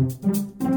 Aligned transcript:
Música 0.00 0.69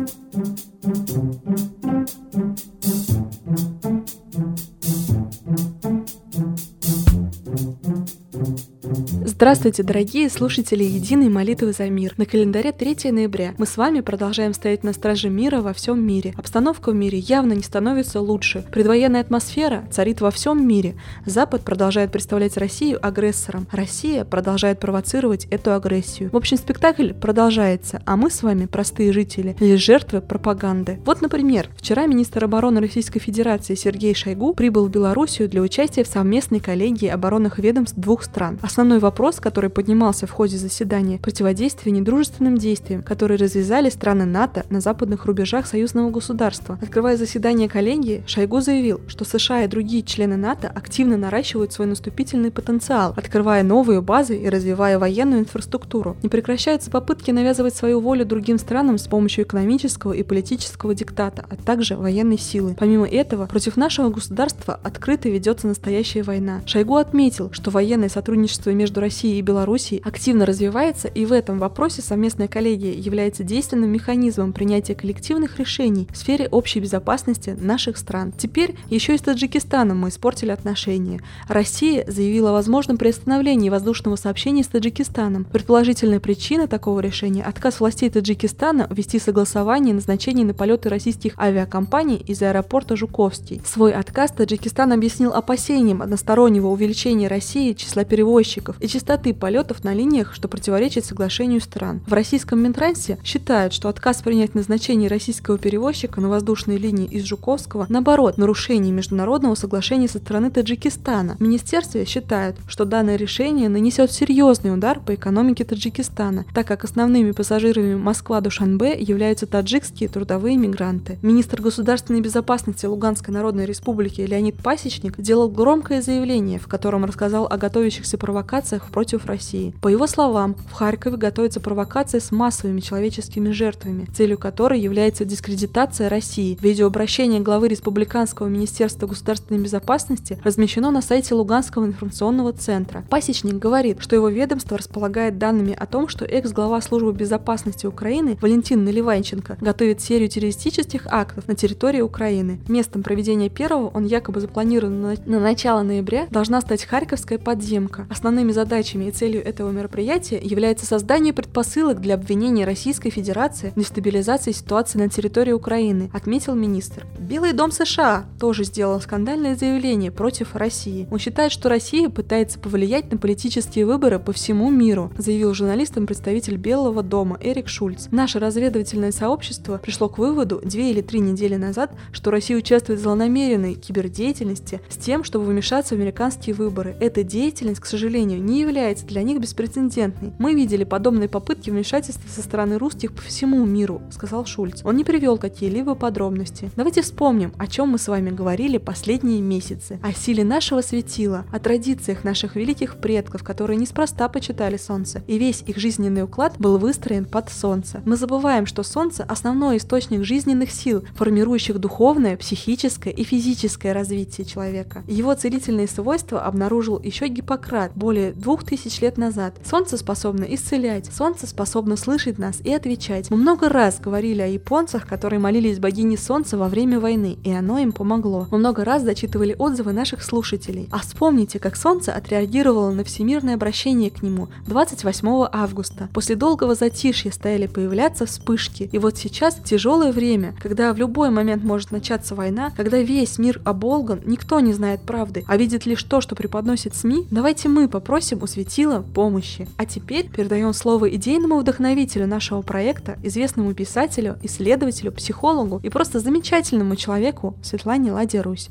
Здравствуйте, 9.43 9.83
дорогие 9.83 10.29
слушатели 10.29 10.85
Единой 10.85 11.27
молитвы 11.27 11.73
за 11.73 11.89
мир. 11.89 12.13
На 12.15 12.25
календаре 12.25 12.71
3 12.71 13.11
ноября 13.11 13.53
мы 13.57 13.65
с 13.65 13.75
вами 13.75 13.99
продолжаем 13.99 14.53
стоять 14.53 14.85
на 14.85 14.93
страже 14.93 15.27
мира 15.29 15.59
во 15.59 15.73
всем 15.73 16.01
мире. 16.01 16.33
Обстановка 16.37 16.91
в 16.91 16.95
мире 16.95 17.17
явно 17.17 17.51
не 17.51 17.61
становится 17.61 18.21
лучше. 18.21 18.63
Предвоенная 18.71 19.19
атмосфера 19.19 19.83
царит 19.91 20.21
во 20.21 20.31
всем 20.31 20.65
мире. 20.65 20.95
Запад 21.25 21.63
продолжает 21.63 22.13
представлять 22.13 22.55
Россию 22.55 23.05
агрессором. 23.05 23.67
Россия 23.73 24.23
продолжает 24.23 24.79
провоцировать 24.79 25.43
эту 25.51 25.73
агрессию. 25.73 26.29
В 26.31 26.37
общем, 26.37 26.55
спектакль 26.55 27.11
продолжается, 27.11 28.01
а 28.05 28.15
мы 28.15 28.29
с 28.31 28.43
вами, 28.43 28.65
простые 28.65 29.11
жители, 29.11 29.57
лишь 29.59 29.83
жертвы 29.83 30.21
пропаганды. 30.21 31.01
Вот, 31.03 31.21
например, 31.21 31.67
вчера 31.75 32.05
министр 32.05 32.45
обороны 32.45 32.79
Российской 32.79 33.19
Федерации 33.19 33.75
Сергей 33.75 34.15
Шойгу 34.15 34.53
прибыл 34.53 34.85
в 34.85 34.89
Белоруссию 34.89 35.49
для 35.49 35.61
участия 35.61 36.05
в 36.05 36.07
совместной 36.07 36.61
коллегии 36.61 37.09
оборонных 37.09 37.59
ведомств 37.59 37.97
двух 37.97 38.23
стран. 38.23 38.57
Основной 38.61 38.99
вопрос 38.99 39.32
вопрос, 39.33 39.39
который 39.39 39.69
поднимался 39.69 40.27
в 40.27 40.31
ходе 40.31 40.57
заседания, 40.57 41.17
противодействие 41.17 41.91
недружественным 41.93 42.57
действиям, 42.57 43.01
которые 43.01 43.37
развязали 43.37 43.89
страны 43.89 44.25
НАТО 44.25 44.63
на 44.69 44.79
западных 44.79 45.25
рубежах 45.25 45.65
союзного 45.65 46.09
государства. 46.11 46.77
Открывая 46.81 47.17
заседание 47.17 47.69
коллегии, 47.69 48.23
Шойгу 48.27 48.61
заявил, 48.61 49.01
что 49.07 49.25
США 49.25 49.63
и 49.63 49.67
другие 49.67 50.03
члены 50.03 50.37
НАТО 50.37 50.71
активно 50.73 51.17
наращивают 51.17 51.73
свой 51.73 51.87
наступительный 51.87 52.51
потенциал, 52.51 53.13
открывая 53.15 53.63
новые 53.63 54.01
базы 54.01 54.37
и 54.37 54.49
развивая 54.49 54.99
военную 54.99 55.41
инфраструктуру. 55.41 56.15
Не 56.23 56.29
прекращаются 56.29 56.91
попытки 56.91 57.31
навязывать 57.31 57.75
свою 57.75 57.99
волю 57.99 58.25
другим 58.25 58.57
странам 58.57 58.97
с 58.97 59.07
помощью 59.07 59.45
экономического 59.45 60.13
и 60.13 60.23
политического 60.23 60.93
диктата, 60.93 61.45
а 61.49 61.55
также 61.55 61.95
военной 61.95 62.37
силы. 62.37 62.75
Помимо 62.77 63.07
этого, 63.07 63.45
против 63.47 63.77
нашего 63.77 64.09
государства 64.09 64.79
открыто 64.83 65.29
ведется 65.29 65.67
настоящая 65.67 66.23
война. 66.23 66.61
Шойгу 66.65 66.95
отметил, 66.95 67.49
что 67.51 67.71
военное 67.71 68.09
сотрудничество 68.09 68.69
между 68.71 68.99
Россией 68.99 69.22
России 69.23 69.37
и 69.37 69.41
Белоруссии 69.41 70.01
активно 70.03 70.45
развивается, 70.45 71.07
и 71.07 71.25
в 71.25 71.31
этом 71.31 71.57
вопросе 71.57 72.01
совместная 72.01 72.49
коллегия 72.49 72.91
является 72.91 73.45
действенным 73.45 73.89
механизмом 73.89 74.51
принятия 74.51 74.95
коллективных 74.95 75.59
решений 75.59 76.09
в 76.11 76.17
сфере 76.17 76.49
общей 76.49 76.81
безопасности 76.81 77.55
наших 77.57 77.95
стран. 77.95 78.33
Теперь 78.37 78.75
еще 78.89 79.15
и 79.15 79.17
с 79.17 79.21
Таджикистаном 79.21 79.99
мы 79.99 80.09
испортили 80.09 80.51
отношения. 80.51 81.21
Россия 81.47 82.03
заявила 82.05 82.49
о 82.49 82.53
возможном 82.53 82.97
приостановлении 82.97 83.69
воздушного 83.69 84.17
сообщения 84.17 84.61
с 84.61 84.67
Таджикистаном. 84.67 85.45
Предположительная 85.45 86.19
причина 86.19 86.67
такого 86.67 86.99
решения– 86.99 87.43
отказ 87.45 87.79
властей 87.79 88.09
Таджикистана 88.09 88.89
ввести 88.89 89.19
согласование 89.19 89.93
назначения 89.93 90.43
на 90.43 90.53
полеты 90.53 90.89
российских 90.89 91.39
авиакомпаний 91.39 92.17
из 92.17 92.41
аэропорта 92.41 92.97
Жуковский. 92.97 93.61
Свой 93.65 93.93
отказ 93.93 94.31
Таджикистан 94.31 94.91
объяснил 94.91 95.31
опасением 95.31 96.01
одностороннего 96.01 96.67
увеличения 96.67 97.29
России 97.29 97.71
числа 97.71 98.03
перевозчиков 98.03 98.75
и 98.81 98.87
частоты 98.89 99.02
частоты 99.03 99.33
полетов 99.33 99.83
на 99.83 99.93
линиях, 99.93 100.33
что 100.33 100.47
противоречит 100.47 101.03
соглашению 101.03 101.59
стран. 101.59 102.01
В 102.07 102.13
российском 102.13 102.63
Минтрансе 102.63 103.17
считают, 103.21 103.73
что 103.73 103.89
отказ 103.89 104.21
принять 104.21 104.55
назначение 104.55 105.09
российского 105.09 105.57
перевозчика 105.57 106.21
на 106.21 106.29
воздушные 106.29 106.77
линии 106.77 107.05
из 107.05 107.25
Жуковского, 107.25 107.85
наоборот, 107.89 108.37
нарушение 108.37 108.93
международного 108.93 109.55
соглашения 109.55 110.07
со 110.07 110.19
стороны 110.19 110.51
Таджикистана. 110.51 111.35
В 111.35 111.41
министерстве 111.41 112.05
считают, 112.05 112.55
что 112.65 112.85
данное 112.85 113.17
решение 113.17 113.67
нанесет 113.67 114.09
серьезный 114.13 114.73
удар 114.73 115.01
по 115.01 115.15
экономике 115.15 115.65
Таджикистана, 115.65 116.45
так 116.53 116.65
как 116.65 116.85
основными 116.85 117.31
пассажирами 117.31 117.95
Москва-Душанбе 117.95 118.97
являются 118.97 119.47
таджикские 119.47 120.07
трудовые 120.07 120.55
мигранты. 120.55 121.19
Министр 121.21 121.61
государственной 121.61 122.21
безопасности 122.21 122.85
Луганской 122.85 123.33
Народной 123.33 123.65
Республики 123.65 124.21
Леонид 124.21 124.55
Пасечник 124.63 125.19
делал 125.19 125.49
громкое 125.49 126.01
заявление, 126.01 126.57
в 126.57 126.67
котором 126.67 127.03
рассказал 127.03 127.47
о 127.47 127.57
готовящихся 127.57 128.17
провокациях 128.17 128.92
против 128.93 129.25
России. 129.25 129.73
По 129.81 129.89
его 129.89 130.07
словам, 130.07 130.55
в 130.69 130.73
Харькове 130.73 131.17
готовится 131.17 131.59
провокация 131.59 132.21
с 132.21 132.31
массовыми 132.31 132.79
человеческими 132.79 133.49
жертвами, 133.49 134.05
целью 134.15 134.37
которой 134.37 134.79
является 134.79 135.25
дискредитация 135.25 136.09
России. 136.09 136.57
Видеообращение 136.61 137.41
главы 137.41 137.67
Республиканского 137.67 138.47
министерства 138.47 139.07
государственной 139.07 139.59
безопасности 139.59 140.39
размещено 140.43 140.91
на 140.91 141.01
сайте 141.01 141.33
Луганского 141.33 141.85
информационного 141.85 142.53
центра. 142.53 143.03
Пасечник 143.09 143.55
говорит, 143.55 143.97
что 143.99 144.15
его 144.15 144.29
ведомство 144.29 144.77
располагает 144.77 145.39
данными 145.39 145.75
о 145.77 145.87
том, 145.87 146.07
что 146.07 146.23
экс-глава 146.23 146.79
службы 146.81 147.13
безопасности 147.13 147.87
Украины 147.87 148.37
Валентин 148.41 148.83
Наливайченко 148.83 149.57
готовит 149.59 150.01
серию 150.01 150.29
террористических 150.29 151.07
актов 151.07 151.47
на 151.47 151.55
территории 151.55 152.01
Украины. 152.01 152.59
Местом 152.67 153.01
проведения 153.01 153.49
первого 153.49 153.87
он 153.87 154.05
якобы 154.05 154.39
запланирован 154.39 155.01
на, 155.01 155.15
на 155.25 155.39
начало 155.39 155.81
ноября 155.81 156.27
должна 156.29 156.61
стать 156.61 156.85
Харьковская 156.85 157.39
подземка. 157.39 158.05
Основными 158.11 158.51
задачами 158.51 158.82
задачами 158.83 159.05
и 159.05 159.11
целью 159.11 159.45
этого 159.45 159.71
мероприятия 159.71 160.39
является 160.43 160.85
создание 160.85 161.31
предпосылок 161.31 162.01
для 162.01 162.15
обвинения 162.15 162.65
Российской 162.65 163.11
Федерации 163.11 163.71
в 163.75 163.79
дестабилизации 163.79 164.51
ситуации 164.51 164.99
на 164.99 165.07
территории 165.07 165.53
Украины, 165.53 166.09
отметил 166.13 166.53
министр. 166.53 167.07
Белый 167.17 167.53
дом 167.53 167.71
США 167.71 168.25
тоже 168.41 168.65
сделал 168.65 168.99
скандальное 168.99 169.55
заявление 169.55 170.11
против 170.11 170.55
России. 170.55 171.07
Он 171.11 171.17
считает, 171.17 171.53
что 171.53 171.69
Россия 171.69 172.09
пытается 172.09 172.59
повлиять 172.59 173.09
на 173.09 173.17
политические 173.17 173.85
выборы 173.85 174.19
по 174.19 174.33
всему 174.33 174.69
миру, 174.69 175.13
заявил 175.17 175.53
журналистам 175.53 176.05
представитель 176.05 176.57
Белого 176.57 177.03
дома 177.03 177.37
Эрик 177.41 177.69
Шульц. 177.69 178.07
Наше 178.11 178.39
разведывательное 178.39 179.13
сообщество 179.13 179.77
пришло 179.77 180.09
к 180.09 180.17
выводу 180.17 180.61
две 180.63 180.91
или 180.91 181.01
три 181.01 181.21
недели 181.21 181.55
назад, 181.55 181.91
что 182.11 182.31
Россия 182.31 182.57
участвует 182.57 182.99
в 182.99 183.03
злонамеренной 183.03 183.75
кибердеятельности 183.75 184.81
с 184.89 184.97
тем, 184.97 185.23
чтобы 185.23 185.45
вмешаться 185.45 185.95
в 185.95 185.99
американские 185.99 186.53
выборы. 186.53 186.97
Эта 186.99 187.23
деятельность, 187.23 187.79
к 187.79 187.85
сожалению, 187.85 188.43
не 188.43 188.59
является 188.59 188.72
является 188.73 189.05
для 189.05 189.21
них 189.21 189.39
беспрецедентной. 189.39 190.33
Мы 190.39 190.55
видели 190.55 190.83
подобные 190.83 191.29
попытки 191.29 191.69
вмешательства 191.69 192.27
со 192.27 192.41
стороны 192.41 192.79
русских 192.79 193.13
по 193.13 193.21
всему 193.21 193.63
миру, 193.65 194.01
сказал 194.09 194.47
Шульц. 194.47 194.81
Он 194.83 194.97
не 194.97 195.03
привел 195.03 195.37
какие-либо 195.37 195.93
подробности. 195.93 196.71
Давайте 196.75 197.03
вспомним, 197.03 197.53
о 197.59 197.67
чем 197.67 197.89
мы 197.89 197.99
с 197.99 198.07
вами 198.07 198.31
говорили 198.31 198.79
последние 198.79 199.41
месяцы. 199.41 199.99
О 200.01 200.11
силе 200.11 200.43
нашего 200.43 200.81
светила, 200.81 201.45
о 201.51 201.59
традициях 201.59 202.23
наших 202.23 202.55
великих 202.55 202.97
предков, 202.97 203.43
которые 203.43 203.77
неспроста 203.77 204.27
почитали 204.27 204.77
солнце, 204.77 205.21
и 205.27 205.37
весь 205.37 205.63
их 205.67 205.77
жизненный 205.77 206.23
уклад 206.23 206.55
был 206.57 206.79
выстроен 206.79 207.25
под 207.25 207.51
солнце. 207.51 208.01
Мы 208.05 208.15
забываем, 208.15 208.65
что 208.65 208.81
солнце– 208.81 209.23
основной 209.29 209.77
источник 209.77 210.23
жизненных 210.23 210.71
сил, 210.71 211.03
формирующих 211.13 211.77
духовное, 211.77 212.37
психическое 212.37 213.11
и 213.11 213.23
физическое 213.23 213.93
развитие 213.93 214.45
человека. 214.45 215.03
Его 215.07 215.35
целительные 215.35 215.87
свойства 215.87 216.41
обнаружил 216.41 216.99
еще 216.99 217.27
Гиппократ 217.27 217.91
более 217.93 218.31
двух 218.31 218.62
тысяч 218.63 219.01
лет 219.01 219.17
назад. 219.17 219.55
Солнце 219.63 219.97
способно 219.97 220.45
исцелять, 220.45 221.11
солнце 221.13 221.47
способно 221.47 221.95
слышать 221.95 222.39
нас 222.39 222.59
и 222.63 222.73
отвечать. 222.73 223.29
Мы 223.29 223.37
много 223.37 223.69
раз 223.69 223.99
говорили 223.99 224.41
о 224.41 224.47
японцах, 224.47 225.07
которые 225.07 225.39
молились 225.39 225.79
богине 225.79 226.17
солнца 226.17 226.57
во 226.57 226.69
время 226.69 226.99
войны, 226.99 227.37
и 227.43 227.51
оно 227.51 227.79
им 227.79 227.91
помогло. 227.91 228.47
Мы 228.51 228.57
много 228.57 228.83
раз 228.83 229.03
зачитывали 229.03 229.55
отзывы 229.57 229.93
наших 229.93 230.23
слушателей. 230.23 230.87
А 230.91 230.99
вспомните, 230.99 231.59
как 231.59 231.75
солнце 231.75 232.13
отреагировало 232.13 232.91
на 232.91 233.03
всемирное 233.03 233.55
обращение 233.55 234.09
к 234.09 234.23
нему 234.23 234.47
28 234.67 235.47
августа. 235.51 236.09
После 236.13 236.35
долгого 236.35 236.75
затишья 236.75 237.31
стали 237.31 237.67
появляться 237.67 238.25
вспышки. 238.25 238.89
И 238.91 238.97
вот 238.97 239.17
сейчас 239.17 239.55
тяжелое 239.63 240.11
время, 240.11 240.55
когда 240.61 240.93
в 240.93 240.97
любой 240.97 241.29
момент 241.29 241.63
может 241.63 241.91
начаться 241.91 242.35
война, 242.35 242.71
когда 242.75 242.99
весь 242.99 243.37
мир 243.37 243.61
оболган, 243.63 244.21
никто 244.25 244.59
не 244.59 244.73
знает 244.73 245.01
правды, 245.01 245.43
а 245.47 245.57
видит 245.57 245.85
лишь 245.85 246.03
то, 246.03 246.21
что 246.21 246.35
преподносит 246.35 246.95
СМИ, 246.95 247.27
давайте 247.31 247.69
мы 247.69 247.87
попросим 247.87 248.39
у 248.41 248.47
светила 248.53 249.01
помощи. 249.01 249.67
А 249.77 249.85
теперь 249.85 250.29
передаем 250.29 250.73
слово 250.73 251.09
идейному 251.15 251.57
вдохновителю 251.59 252.27
нашего 252.27 252.61
проекта, 252.61 253.17
известному 253.23 253.73
писателю, 253.73 254.37
исследователю, 254.43 255.11
психологу 255.11 255.79
и 255.83 255.89
просто 255.89 256.19
замечательному 256.19 256.95
человеку 256.95 257.55
Светлане 257.63 258.11
Ладе 258.11 258.41
Русь. 258.41 258.69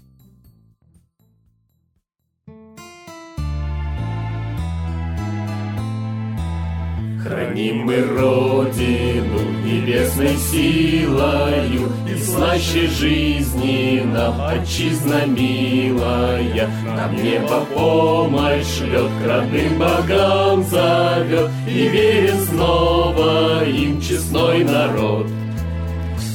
Храним 7.32 7.86
мы 7.86 7.96
Родину 8.02 9.40
небесной 9.64 10.36
силою, 10.36 11.90
И 12.06 12.18
слаще 12.18 12.86
жизни 12.88 14.02
нам 14.04 14.38
отчизна 14.38 15.24
милая. 15.24 16.68
Нам 16.84 17.16
небо 17.16 17.64
помощь 17.74 18.66
шлет, 18.76 19.08
к 19.22 19.26
родным 19.26 19.78
богам 19.78 20.62
зовет, 20.64 21.48
И 21.66 21.88
верен 21.88 22.38
снова 22.40 23.64
им 23.64 23.98
честной 24.02 24.64
народ. 24.64 25.26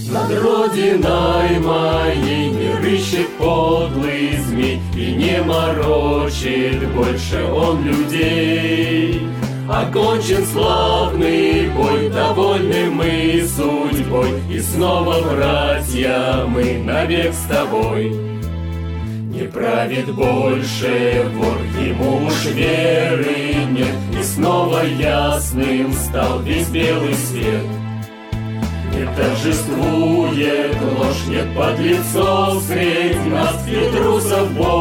Над 0.09 0.31
родиной 0.31 1.59
моей 1.59 2.49
не 2.49 2.73
рыщет 2.81 3.29
подлый 3.37 4.37
змей 4.37 4.79
И 4.95 5.11
не 5.11 5.43
морочит 5.43 6.89
больше 6.95 7.43
он 7.43 7.83
людей. 7.83 9.27
Окончен 9.69 10.45
славный 10.45 11.69
бой, 11.71 12.09
довольны 12.09 12.89
мы 12.89 13.45
судьбой. 13.45 14.41
И 14.49 14.59
снова, 14.61 15.21
братья, 15.21 16.45
мы 16.47 16.81
навек 16.85 17.33
с 17.33 17.49
тобой. 17.49 18.11
Не 19.29 19.43
правит 19.43 20.13
больше 20.15 21.29
вор, 21.35 21.57
ему 21.85 22.25
уж 22.25 22.45
веры 22.45 23.55
нет, 23.71 23.93
И 24.17 24.23
снова 24.23 24.83
ясным 24.85 25.91
стал 25.91 26.39
весь 26.39 26.69
белый 26.69 27.13
свет. 27.13 27.63
Не 28.95 29.05
торжествует 29.15 30.77
ложь, 30.97 31.27
нет 31.27 31.53
подлецов 31.55 32.63
средь 32.63 33.25
нас, 33.27 33.67
И 33.67 33.95
трусов 33.95 34.49
больше 34.53 34.76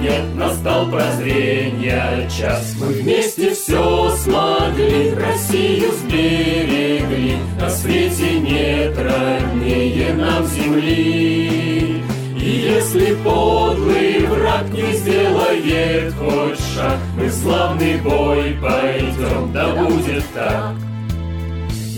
нет, 0.00 0.34
настал 0.34 0.90
прозрения 0.90 2.28
час. 2.28 2.74
Мы 2.80 2.86
вместе 2.86 3.54
все 3.54 4.10
смогли, 4.16 5.14
Россию 5.14 5.92
сберегли, 5.92 7.38
На 7.58 7.68
свете 7.70 8.38
нет 8.38 8.96
роднее 8.96 10.14
нам 10.14 10.46
земли. 10.46 12.02
И 12.36 12.48
если 12.48 13.14
подлый 13.16 14.26
враг 14.26 14.68
не 14.70 14.92
сделает 14.92 16.14
хоть 16.14 16.60
шаг, 16.74 16.98
Мы 17.16 17.30
славный 17.30 17.96
бой 17.98 18.56
пойдем, 18.60 19.52
да 19.52 19.74
будет 19.74 20.24
так. 20.34 20.74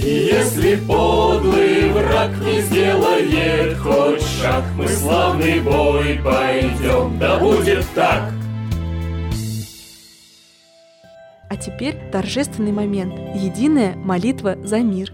И 0.06 0.28
если 0.30 0.76
подлый 0.76 1.90
враг 1.90 2.30
не 2.38 2.60
сделает 2.60 3.76
хоть 3.78 4.22
шаг, 4.22 4.62
Мы 4.76 4.86
славный 4.86 5.58
бой 5.60 6.20
пойдем, 6.22 7.18
да 7.18 7.40
будет 7.40 7.84
так. 7.92 8.32
А 11.50 11.56
теперь 11.56 11.96
торжественный 12.12 12.70
момент. 12.70 13.14
Единая 13.34 13.96
молитва 13.96 14.56
за 14.62 14.78
мир. 14.78 15.12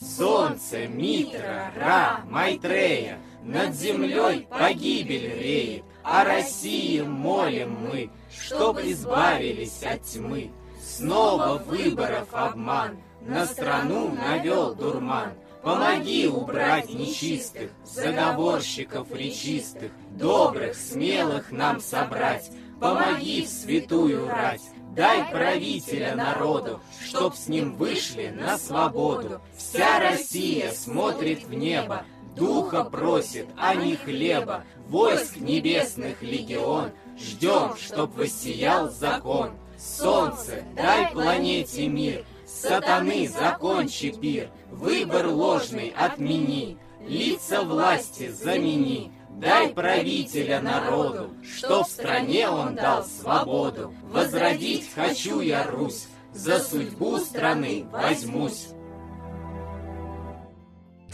Солнце, 0.00 0.86
Митра, 0.88 1.72
Ра, 1.78 2.20
Майтрея, 2.26 3.18
Над 3.42 3.74
землей 3.74 4.46
погибель 4.48 5.30
реет, 5.38 5.82
О 6.04 6.24
России 6.24 7.00
молим 7.00 7.76
мы, 7.88 8.10
Чтоб 8.30 8.78
избавились 8.80 9.82
от 9.82 10.02
тьмы. 10.02 10.50
Снова 10.82 11.62
выборов 11.66 12.28
обман, 12.32 12.98
На 13.20 13.46
страну 13.46 14.08
навел 14.08 14.74
дурман. 14.74 15.32
Помоги 15.62 16.26
убрать 16.26 16.92
нечистых, 16.92 17.70
Заговорщиков 17.84 19.12
речистых, 19.12 19.92
Добрых, 20.10 20.74
смелых 20.74 21.52
нам 21.52 21.80
собрать, 21.80 22.50
Помоги 22.80 23.44
в 23.44 23.48
святую 23.48 24.28
рать, 24.28 24.62
Дай 24.94 25.24
правителя 25.30 26.14
народу, 26.14 26.80
чтоб 27.02 27.34
с 27.34 27.48
ним 27.48 27.76
вышли 27.76 28.28
на 28.28 28.58
свободу. 28.58 29.40
Вся 29.56 30.00
Россия 30.00 30.70
смотрит 30.70 31.44
в 31.44 31.54
небо, 31.54 32.04
духа 32.34 32.84
просит, 32.84 33.46
а 33.56 33.74
не 33.74 33.96
хлеба. 33.96 34.64
Войск 34.88 35.36
небесных 35.36 36.22
легион, 36.22 36.90
ждем, 37.18 37.76
чтоб 37.76 38.14
воссиял 38.14 38.90
закон. 38.90 39.50
Солнце, 39.78 40.64
дай 40.76 41.10
планете 41.12 41.88
мир, 41.88 42.24
сатаны 42.46 43.28
закончи 43.28 44.12
пир, 44.12 44.50
выбор 44.70 45.26
ложный 45.26 45.92
отмени, 45.96 46.78
лица 47.06 47.62
власти 47.62 48.28
замени. 48.28 49.12
Дай 49.30 49.70
правителя 49.70 50.60
народу, 50.60 51.30
что 51.42 51.82
в 51.82 51.88
стране 51.88 52.48
он 52.48 52.76
дал 52.76 53.04
свободу. 53.04 53.92
Возродить 54.04 54.92
хочу 54.94 55.40
я 55.40 55.66
Русь, 55.66 56.06
за 56.32 56.60
судьбу 56.60 57.18
страны 57.18 57.86
возьмусь. 57.90 58.68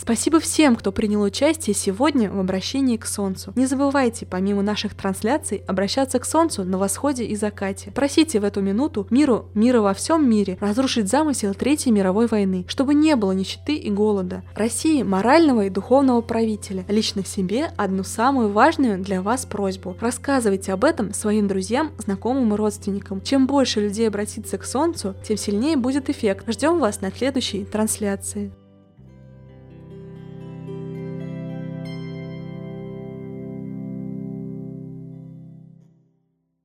Спасибо 0.00 0.39
всем, 0.39 0.77
кто 0.77 0.93
принял 0.93 1.21
участие 1.23 1.75
сегодня 1.75 2.31
в 2.31 2.39
обращении 2.39 2.97
к 2.97 3.05
Солнцу. 3.05 3.53
Не 3.56 3.67
забывайте, 3.67 4.27
помимо 4.27 4.62
наших 4.62 4.95
трансляций, 4.95 5.65
обращаться 5.67 6.19
к 6.21 6.25
Солнцу 6.25 6.65
на 6.65 6.79
восходе 6.79 7.25
и 7.25 7.35
закате. 7.35 7.91
Просите 7.91 8.39
в 8.39 8.45
эту 8.45 8.62
минуту 8.62 9.06
миру, 9.11 9.47
мира 9.55 9.81
во 9.81 9.95
всем 9.95 10.29
мире, 10.29 10.56
разрушить 10.61 11.09
замысел 11.09 11.53
Третьей 11.53 11.93
мировой 11.93 12.29
войны, 12.29 12.65
чтобы 12.69 12.95
не 12.95 13.17
было 13.17 13.33
нищеты 13.33 13.75
и 13.75 13.91
голода. 13.91 14.43
России 14.55 15.03
морального 15.03 15.67
и 15.67 15.71
духовного 15.71 16.21
правителя. 16.21 16.85
Лично 16.89 17.25
себе 17.25 17.73
одну 17.77 18.05
самую 18.05 18.50
важную 18.50 19.03
для 19.03 19.21
вас 19.21 19.47
просьбу. 19.47 19.97
Рассказывайте 20.00 20.73
об 20.73 20.85
этом 20.85 21.12
своим 21.12 21.49
друзьям, 21.49 21.91
знакомым 21.99 22.55
и 22.55 22.56
родственникам. 22.56 23.21
Чем 23.21 23.47
больше 23.47 23.81
людей 23.81 24.06
обратится 24.06 24.59
к 24.59 24.65
Солнцу, 24.65 25.17
тем 25.27 25.37
сильнее 25.37 25.77
будет 25.77 26.09
эффект. 26.09 26.45
Ждем 26.49 26.79
вас 26.79 27.00
на 27.00 27.11
следующей 27.11 27.65
трансляции. 27.65 28.53